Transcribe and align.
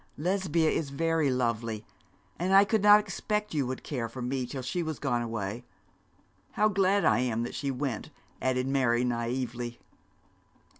Lesbia 0.17 0.67
is 0.67 0.89
very 0.89 1.29
lovely 1.29 1.85
and 2.39 2.55
I 2.55 2.65
could 2.65 2.81
not 2.81 2.99
expect 2.99 3.53
you 3.53 3.67
would 3.67 3.83
care 3.83 4.09
for 4.09 4.19
me 4.19 4.47
till 4.47 4.63
she 4.63 4.81
was 4.81 4.97
gone 4.97 5.21
away. 5.21 5.63
How 6.53 6.69
glad 6.69 7.05
I 7.05 7.19
am 7.19 7.43
that 7.43 7.53
she 7.53 7.69
went,' 7.69 8.09
added 8.41 8.65
Mary, 8.65 9.05
naïvely. 9.05 9.77